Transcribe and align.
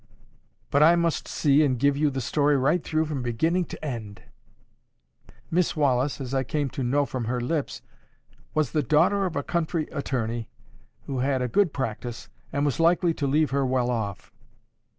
But 0.71 0.81
I 0.81 0.95
must 0.95 1.27
see 1.27 1.63
and 1.63 1.77
give 1.77 1.95
you 1.95 2.09
the 2.09 2.21
story 2.21 2.57
right 2.57 2.83
through 2.83 3.05
from 3.05 3.21
beginning 3.21 3.65
to 3.65 3.85
end.—Miss 3.85 5.75
Wallis, 5.75 6.19
as 6.19 6.33
I 6.33 6.43
came 6.43 6.71
to 6.71 6.81
know 6.83 7.05
from 7.05 7.25
her 7.25 7.35
own 7.35 7.47
lips, 7.47 7.83
was 8.55 8.71
the 8.71 8.81
daughter 8.81 9.27
of 9.27 9.35
a 9.35 9.43
country 9.43 9.85
attorney, 9.91 10.49
who 11.05 11.19
had 11.19 11.43
a 11.43 11.47
good 11.47 11.71
practice, 11.71 12.29
and 12.51 12.65
was 12.65 12.79
likely 12.79 13.13
to 13.13 13.27
leave 13.27 13.51
her 13.51 13.63
well 13.63 13.91
off. 13.91 14.31